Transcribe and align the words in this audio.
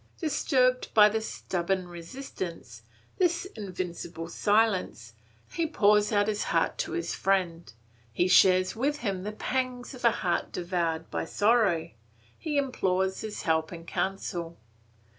Disturbed 0.17 0.91
by 0.95 1.09
this 1.09 1.29
stubborn 1.29 1.87
resistance, 1.87 2.81
this 3.19 3.45
invincible 3.55 4.29
silence, 4.29 5.13
he 5.51 5.67
pours 5.67 6.11
out 6.11 6.27
his 6.27 6.45
heart 6.45 6.79
to 6.79 6.93
his 6.93 7.13
friend. 7.13 7.71
He 8.11 8.27
shares 8.27 8.75
with 8.75 9.01
him 9.01 9.21
the 9.21 9.31
pangs 9.31 9.93
of 9.93 10.03
a 10.03 10.09
heart 10.09 10.51
devoured 10.51 11.11
by 11.11 11.25
sorrow; 11.25 11.91
he 12.35 12.57
implores 12.57 13.21
his 13.21 13.43
help 13.43 13.71
and 13.71 13.85
counsel. 13.87 14.57